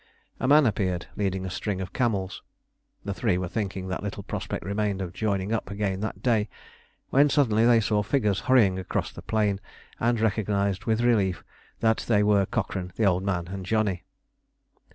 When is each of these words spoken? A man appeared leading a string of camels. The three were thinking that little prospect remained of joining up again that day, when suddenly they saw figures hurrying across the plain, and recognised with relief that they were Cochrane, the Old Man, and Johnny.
A 0.39 0.47
man 0.47 0.65
appeared 0.65 1.05
leading 1.15 1.45
a 1.45 1.51
string 1.51 1.79
of 1.79 1.93
camels. 1.93 2.41
The 3.05 3.13
three 3.13 3.37
were 3.37 3.47
thinking 3.47 3.87
that 3.89 4.01
little 4.01 4.23
prospect 4.23 4.65
remained 4.65 4.99
of 4.99 5.13
joining 5.13 5.53
up 5.53 5.69
again 5.69 5.99
that 5.99 6.23
day, 6.23 6.49
when 7.11 7.29
suddenly 7.29 7.67
they 7.67 7.79
saw 7.79 8.01
figures 8.01 8.39
hurrying 8.49 8.79
across 8.79 9.11
the 9.11 9.21
plain, 9.21 9.61
and 9.99 10.19
recognised 10.19 10.85
with 10.85 11.01
relief 11.01 11.43
that 11.81 11.97
they 12.07 12.23
were 12.23 12.47
Cochrane, 12.47 12.91
the 12.95 13.05
Old 13.05 13.21
Man, 13.21 13.47
and 13.49 13.63
Johnny. 13.63 14.03